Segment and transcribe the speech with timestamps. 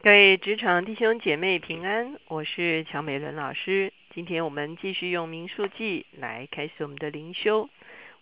[0.00, 3.92] 各位职场弟兄姐妹平安，我是乔美伦老师。
[4.14, 7.68] 今天我们继续用民数记来开始我们的灵修。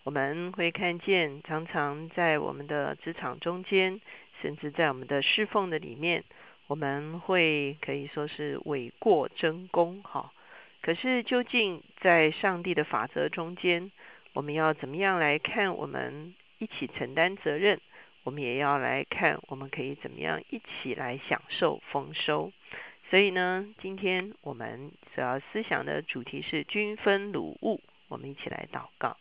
[0.02, 4.00] 我们会看见，常常在我们的职场中间，
[4.40, 6.24] 甚至在我们的侍奉的里面，
[6.66, 10.32] 我们会可以说是伪过真功，哈。
[10.80, 13.92] 可是究竟在上帝的法则中间，
[14.32, 15.76] 我们要怎么样来看？
[15.76, 17.78] 我们一起承担责任。
[18.26, 22.50] 我们也要来看，我们可以怎么样一起来享受丰收。
[23.08, 27.80] 所以呢，今天我们主要思想的主题是均分鲁物。
[28.08, 29.16] 我们一起来祷告，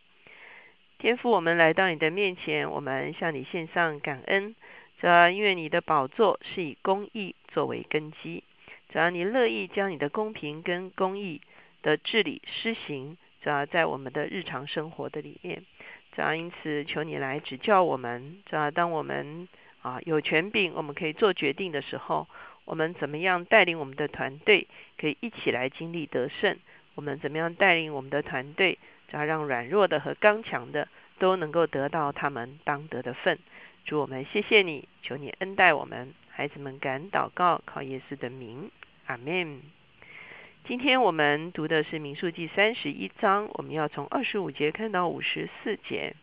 [0.97, 4.55] 天父，我们来到你的面前，我们向你献上感恩。
[4.99, 8.43] 主要因为你的宝座是以公义作为根基，
[8.91, 11.41] 只要你乐意将你的公平跟公义
[11.83, 15.63] 的治理施行，主要在我们的日常生活的里面。
[16.15, 18.37] 主要因此，求你来指教我们。
[18.45, 19.49] 主要当我们
[19.81, 22.25] 啊有权柄，我们可以做决定的时候，
[22.63, 26.57] 我们怎么样带领我们的团队，可以一起来经历得胜？
[26.95, 28.79] 我们怎么样带领我们的团队，
[29.11, 30.87] 只要让软弱的和刚强的
[31.19, 33.37] 都能够得到他们当得的份？
[33.83, 38.71] 主我们谢谢你，求你恩待我们，孩子们敢祷告，靠耶稣的名，
[39.07, 39.74] 阿门。
[40.67, 46.15] 今天我们读的是民数记三十一章，我们要从二十五节看到五十四节。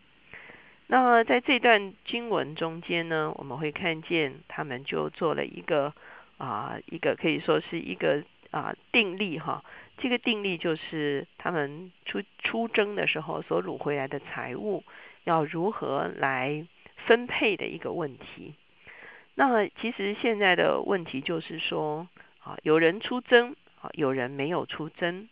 [0.88, 5.94] 那在这段经文中间呢，我们会看见他们就做了一个
[6.38, 9.62] 啊，一个可以说是一个啊定例哈。
[9.98, 14.82] 这个定例就是他们出出征的时候所掳回来的财物
[15.22, 16.66] 要如何来
[17.06, 18.56] 分配的一个问题。
[19.36, 22.08] 那其实现在的问题就是说
[22.42, 23.54] 啊，有人出征。
[23.82, 25.28] 啊有人没有出征，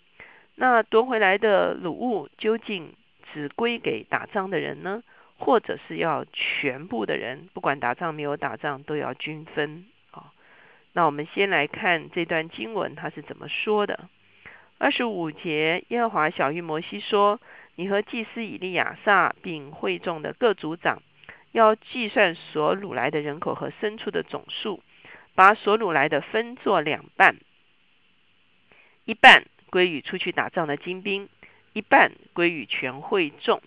[0.57, 2.95] 那夺回来的掳物究竟
[3.33, 5.03] 只归给打仗的人呢，
[5.39, 10.33] 或者是要全部的人，不管打仗没有打仗都要均分啊？
[10.93, 14.09] 那我们先来看这段经文，它是怎么说的？
[14.79, 17.39] 二十五节，耶和华小谕摩西说
[17.77, 21.03] ：“你和祭司以利亚撒，并会众的各族长，
[21.53, 24.83] 要计算所掳来的人口和牲畜的总数，
[25.35, 27.37] 把所掳来的分作两半。”
[29.05, 31.29] 一半归于出去打仗的精兵，
[31.73, 33.63] 一半归于全会众。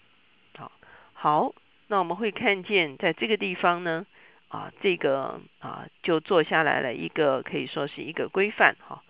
[0.58, 0.72] 好，
[1.14, 1.54] 好，
[1.88, 4.06] 那我们会看见在这个地方呢，
[4.48, 9.04] 啊，这个啊就做下来了一个可以说是一个规范哈。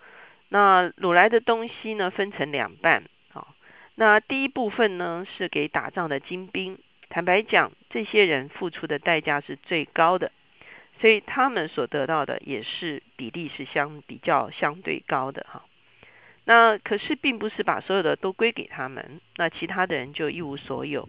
[0.48, 3.04] 那掳来的东西呢，分成两半。
[3.30, 3.54] 好，
[3.94, 6.78] 那第一部分呢是给打仗的精兵。
[7.10, 10.32] 坦白讲，这些人付出的代价是最高的，
[11.00, 15.64] 所以他们所得到的也是比例是相比较相对高的哈。
[16.46, 21.08] 那可是并不是把所有的都归给他们，那其他的人就一无所有。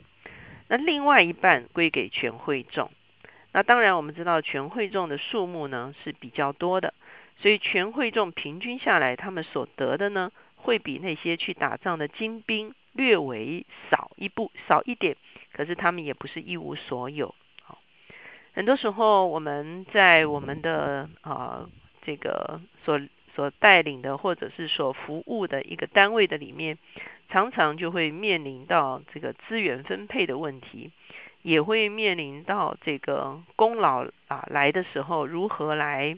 [0.70, 2.90] 那另外一半归给全会众。
[3.52, 6.94] 那当然我们知道全会众的数目呢是比较多的，
[7.38, 15.18] 所以全会众平均下来，他们所得的呢会比那些去打仗的精兵略微少一步少一点。
[15.52, 17.36] 可是他们也不是一无所有。
[17.62, 17.78] 好，
[18.54, 21.68] 很多时候我们在我们的啊
[22.06, 23.02] 这个所。
[23.36, 26.78] 所带领的或者是所服务的一个单位的里面，
[27.28, 30.92] 常常就会面临到这个资源分配的问题，
[31.42, 36.18] 也会面临到这个功劳啊来的时候如何来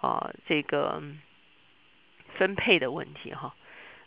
[0.00, 1.02] 啊这个
[2.36, 3.54] 分配的问题哈。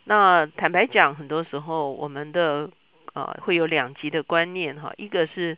[0.04, 2.70] 那坦白讲，很多时候我们的
[3.14, 5.58] 啊会有两极的观念哈，一个是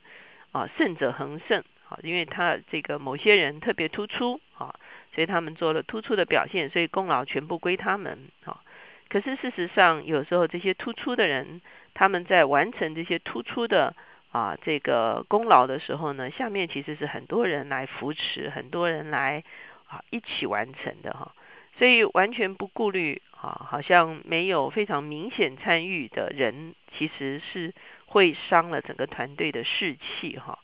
[0.51, 1.63] 啊胜者恒胜，
[2.03, 4.75] 因为他这个某些人特别突出啊。
[5.13, 8.19] 所以他们做了突出的表现，所以功劳全部归他们。
[8.43, 8.59] 啊，
[9.07, 11.61] 可是事实上，有时候这些突出的人，
[11.93, 13.95] 他们在完成这些突出的
[14.33, 19.41] 啊这个功劳的时候呢，下面其实是很多人来扶持，很多人来
[19.87, 21.33] 啊一起完成的哈。
[21.79, 27.73] 所以完全不顾虑啊，好像没有非常明显参与的人，其实是
[28.05, 30.59] 会伤了整个团队的士气哈。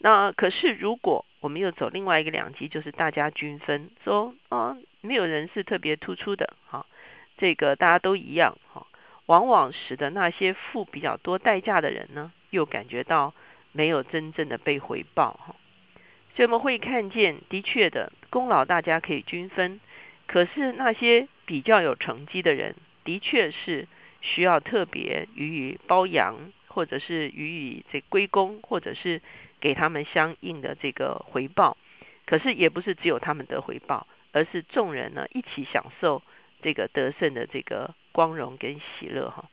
[0.00, 6.86] 那可是如果我们又走另外一个两极，就是大家均分，说啊，没有人是特别突出的，哈，
[7.36, 8.86] 这个大家都一样，哈，
[9.26, 13.34] 往往使得那些付比较多代价的人呢，又感觉到
[13.72, 15.56] 没有真正的被回报，哈，
[16.36, 19.80] 所以我们会看见，的确的功劳大家可以均分，
[20.26, 23.88] 可是那些比较有成绩的人，的确是
[24.20, 26.36] 需要特别予以褒扬，
[26.68, 29.20] 或者是予以这归功，或者是。
[29.60, 31.76] 给他们相应的这个回报，
[32.26, 36.22] 可是也不是只有他们得回报，而是众人呢一起享受
[36.62, 39.48] 这个得胜的这个光荣跟喜乐哈。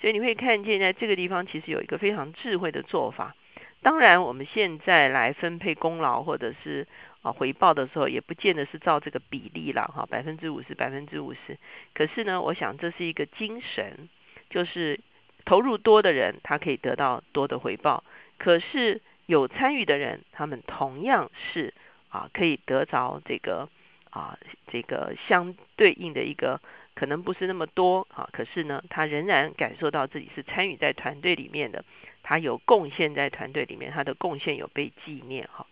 [0.00, 3.34] 所以你会看见在这个地方其实有一个非常智慧的做法。
[3.80, 6.86] 当然，我们现在来分配功劳或者是
[7.20, 11.58] 啊回报的时候，也不见得是照这个比例了哈，百分之五十，百分之五十。
[11.92, 14.08] 可是呢，我想这是一个精神，
[14.48, 14.98] 就是
[15.44, 18.02] 投入多的人，他可以得到多的回报。
[18.38, 21.74] 可是有参与的人，他们同样是
[22.08, 23.68] 啊，可以得着这个
[24.10, 24.38] 啊，
[24.70, 26.60] 这个相对应的一个。
[26.96, 31.84] 可能不是那么多啊，可是呢，他仍然感受到自己是参与在团队里面的，
[32.22, 35.66] 他有贡献在团队里面，他的贡献有被纪念哈。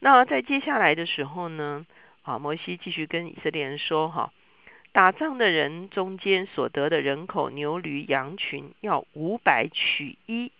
[0.00, 1.86] 那在接下来的时候呢，
[2.22, 4.32] 啊，摩西继续跟以色列人说哈，
[4.90, 10.50] 打仗的人中间所得的人口牛驴羊群要五百取一，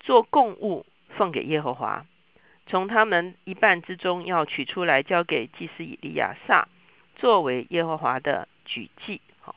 [0.00, 2.04] 做贡物奉给耶和华，
[2.66, 6.68] 从他们一半之中要取出来交给祭司以利亚撒，
[7.16, 8.48] 作为耶和华的。
[8.68, 9.54] 举祭，好，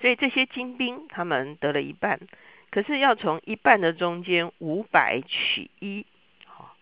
[0.00, 2.18] 所以这些精兵他们得了一半，
[2.70, 6.06] 可是要从一半的中间五百取一，
[6.46, 6.74] 好，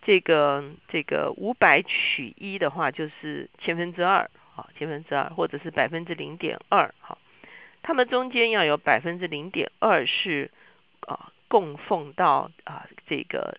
[0.00, 7.18] 这个这个五百取一的话就是千分之二，好，千分之二或者是百分之零点二，好，
[7.82, 10.50] 他们中间要有百分之零点二是
[11.00, 13.58] 啊供奉到啊这个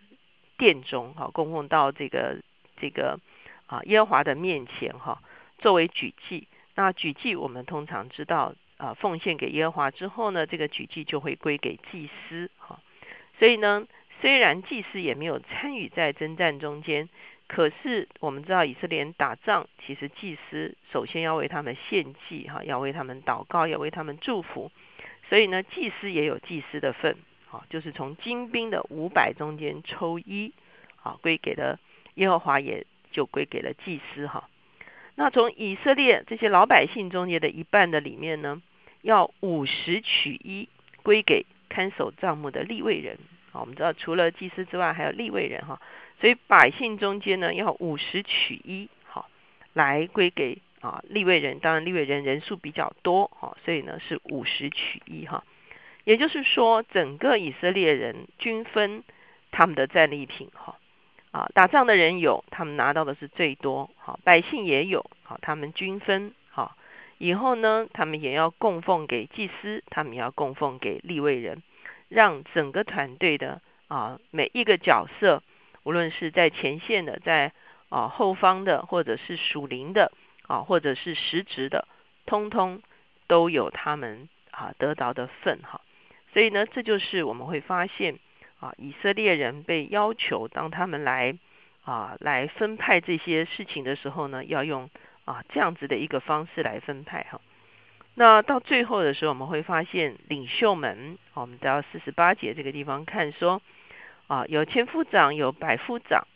[0.57, 2.37] 殿中，哈，供奉到这个
[2.77, 3.19] 这个
[3.67, 5.21] 啊耶和华的面前，哈，
[5.57, 6.47] 作为举祭。
[6.73, 12.79] 那举祭，我们通常知道，啊，奉献给耶和华之后呢，这个举祭就会归给祭司，哈。
[13.37, 13.85] 所以呢，
[14.21, 17.09] 虽然祭司也没有参与在征战中间，
[17.47, 24.71] 可是我们知道以色列人打仗，其实祭司首先要为他们献祭，哈，要为他们祷告，要为他们祝福。
[25.27, 27.17] 所以呢，祭司也有祭司的份，
[27.51, 30.53] 啊，就是从精兵的五百中间抽一，
[31.03, 31.77] 啊，归给了
[32.15, 34.49] 耶和华，也就归给了祭司，哈。
[35.15, 38.61] 那从以色列这些老百姓中间的一半的里面呢，
[39.01, 40.69] 要五十取一
[41.03, 43.17] 归给看守账目的立位人。
[43.51, 45.81] 好，我们知道除了祭司之外，还有立位人哈。
[46.21, 49.29] 所以百姓中间呢，要五十取一，好，
[49.73, 51.59] 来归给啊立位人。
[51.59, 55.43] 当然立位人人数比较多，哈，所以呢是五十取一哈。
[56.03, 59.03] 也就是说，整个以色列人均分
[59.51, 60.77] 他们的战利品哈。
[61.31, 63.89] 啊，打仗的人有，他们拿到的是最多。
[63.95, 66.33] 好，百姓也有，好，他们均分。
[66.49, 66.75] 好，
[67.19, 71.63] 以后呢，他们也要供奉给祭司，他们也要供奉给立位人，
[72.09, 75.41] 让整个团队的啊每一个角色，
[75.83, 77.53] 无论是在前线的，在
[77.87, 80.11] 啊后方的，或者是属灵的
[80.47, 81.87] 啊，或者是实职的，
[82.25, 82.81] 通通
[83.27, 85.79] 都有他们啊得到的份哈。
[86.33, 88.19] 所以呢，这就是我们会发现。
[88.61, 91.35] 啊，以色列人被要求，当他们来
[91.83, 94.87] 啊来分派这些事情的时候呢，要用
[95.25, 97.41] 啊这样子的一个方式来分派哈。
[98.13, 103.63] 那到最后的时候，我们会发现领袖们，我们到四十八节这个地方看说
[104.27, 106.27] 啊，有千夫长，有百夫长，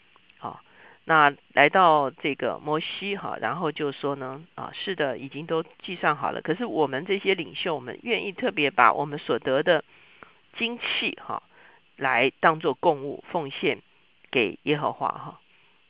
[1.05, 6.41] 那来到这个摩西哈，然后就说呢啊，是的，已经都计算好了。
[6.41, 9.83] 可是我们这些领袖，我们愿意特别把我们所得的
[10.57, 11.41] 精气哈。
[11.97, 13.81] 来当做供物奉献
[14.29, 15.39] 给耶和华哈，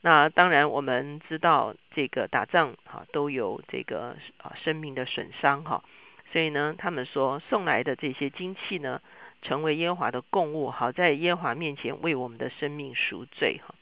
[0.01, 5.83] 那当然我们知道这个打仗哈都有这个啊生命的损伤哈，
[6.31, 9.01] 所以呢他们说送来的这些金器呢
[9.41, 13.73] 成为耶和华的供物，好在耶和华面前为我们的生命赎罪哈，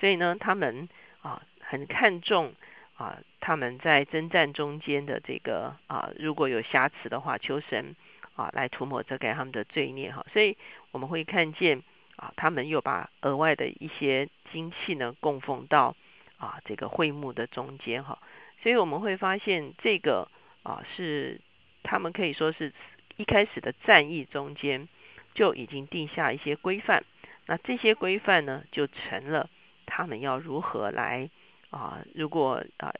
[0.00, 0.88] 所以呢他们
[1.22, 2.54] 啊很看重
[2.96, 7.94] 啊他们在征战中间的这个啊如果有瑕疵的话，求神。
[8.38, 10.56] 啊，来涂抹遮盖他们的罪孽哈，所以
[10.92, 11.82] 我们会看见
[12.14, 15.96] 啊，他们又把额外的一些精气呢供奉到
[16.36, 18.16] 啊这个会幕的中间哈，
[18.62, 20.28] 所以我们会发现这个
[20.62, 21.40] 啊是
[21.82, 22.72] 他们可以说是
[23.16, 24.86] 一开始的战役中间
[25.34, 27.02] 就已经定下一些规范，
[27.46, 29.50] 那这些规范呢就成了
[29.88, 31.28] 他们要如何来
[31.70, 32.94] 啊，如果啊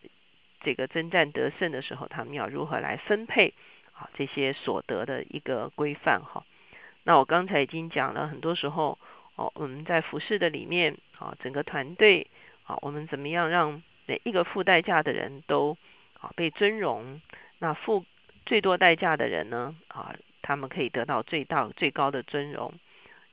[0.62, 3.54] 这个征战得胜的时候，他们要如何来分配。
[3.98, 6.44] 啊，这些所得的一个规范哈。
[7.02, 8.96] 那我刚才已经讲了，很多时候
[9.34, 12.28] 哦，我们在服饰的里面啊，整个团队
[12.62, 15.76] 啊，我们怎么样让每一个付代价的人都
[16.20, 17.20] 啊被尊荣？
[17.58, 18.04] 那付
[18.46, 22.72] 最多代价的人呢啊，他们可以得到最大最高的尊荣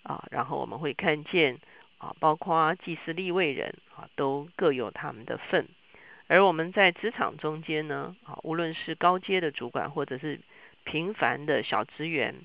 [0.01, 0.25] 啊。
[0.31, 1.59] 然后我们会看见
[1.97, 5.67] 啊，包括祭司立位人啊，都各有他们的份。
[6.27, 10.39] 而我们在职场中间呢啊，无论是高阶的主管或者是
[10.83, 12.35] 平凡的小职员，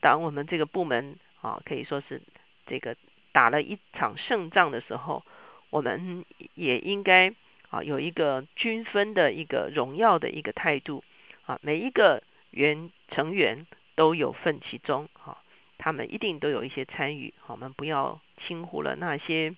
[0.00, 2.20] 当我们这个部门啊，可以说是
[2.66, 2.96] 这个
[3.32, 5.24] 打了一场胜仗的时候，
[5.70, 7.32] 我们也应该
[7.68, 11.04] 啊有一个均分的一个荣耀的一个态度
[11.46, 15.38] 啊，每一个员成员都有份其中啊，
[15.82, 19.54] 他们一定都有一些参与，我们不要轻忽了那些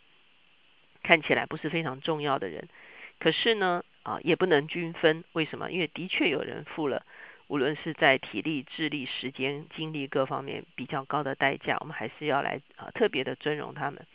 [1.03, 2.69] 看起来不是非常重要的人，
[3.19, 5.25] 可是呢，啊，也不能均分。
[5.33, 5.73] 为什么？
[5.73, 7.05] 因为的确有人付了，
[7.49, 14.07] 无论是在体力、智力、时间、精力各方面比较高的代价，我们还是要来啊特别的尊荣他们。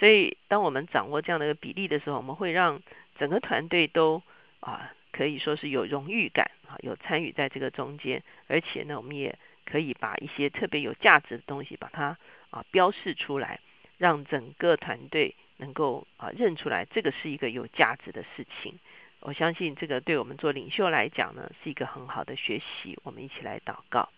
[0.00, 2.82] 所以，当我们掌握这样的一个比例的时候，我们会让
[3.16, 4.20] 整个团队都
[4.58, 12.16] 啊可以说是有荣誉感啊，有参与在这个中间，而且呢，我们也可以把一些特别有价值的东西把它
[12.50, 13.60] 啊标示出来，
[13.98, 18.78] 让整个团队能够啊认出来，这个是一个有价值的事情。
[19.20, 22.98] 我相信这个对我们做领袖来讲呢，是一个很好的学习。
[23.04, 24.10] 我们一起来祷告，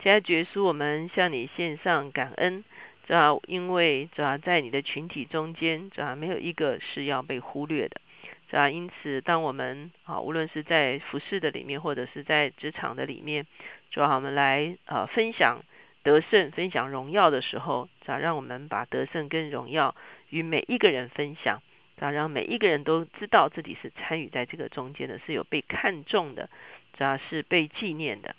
[0.00, 2.64] 亲爱的耶稣，我们向你献上感恩。
[3.06, 8.00] 主要因为主要在你的群体中间，主要没有一个是要被忽略的。
[8.48, 13.46] 主要因此，当我们啊，无论是在服饰的里面，或者是在职场的里面，
[13.90, 15.62] 主要我们来呃分享
[16.02, 19.94] 得胜、分享荣耀的时候，主要让我们把得胜跟荣耀
[20.30, 21.62] 与每一个人分享，
[21.98, 26.48] 主要让每一个人都知道自己是参与在这个中间的，是有被看重的，
[26.96, 28.34] 主要是被纪念的。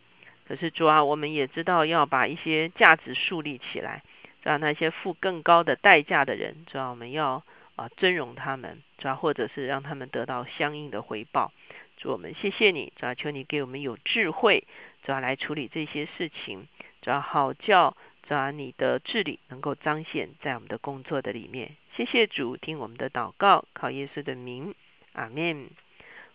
[0.48, 4.02] 可是主要我们也知道要把一些价值树立起来。
[4.42, 7.44] 让那些付更高的代价的人，主要我们要
[7.80, 11.54] 啊尊荣他们，主要或者是让他们得到相应的回报。
[11.96, 14.66] 主我们谢谢你，主要求你给我们有智慧，
[15.04, 16.68] 主要来处理这些事情，
[17.02, 17.96] 主要好叫
[18.28, 21.78] 主要你的治理能够彰显在我们的工作的里面。
[21.96, 24.76] 谢谢主，听我们的祷告，靠耶稣的名，
[25.14, 25.70] 阿门。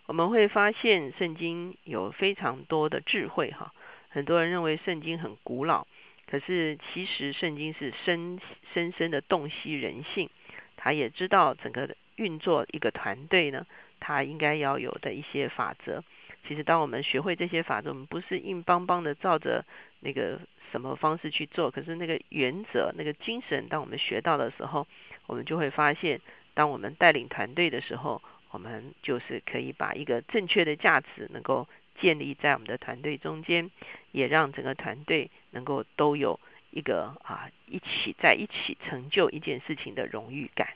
[0.07, 3.75] 我们会发现圣经有非常多的智慧哈，
[4.09, 5.87] 很多人认为圣经很古老。
[6.27, 8.41] 可是，其实圣经是深
[8.73, 10.31] 深深的洞悉人性，
[10.77, 13.67] 他也知道整个运作一个团队呢，
[14.01, 16.03] 他应该要有的一些法则。
[16.47, 19.65] 其实，当我们学会这些法则，我们不是硬邦邦的照着
[20.01, 20.39] 那个
[20.71, 24.87] 什么方式去做，可是那个原则、那个精神，当我们学到的时候，
[25.27, 26.21] 我们就会发现，
[26.55, 31.67] 当我们带领团队的时候，我们就是可以把一个正确的价值能够。
[32.01, 33.71] 建立在我们的团队中间，
[34.11, 36.41] 也让整个团队能够都有
[36.75, 40.71] 一个啊一起在一起成就一件事情的荣誉感。